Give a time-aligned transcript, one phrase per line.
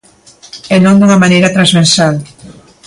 [0.73, 2.15] E non dunha maneira transversal.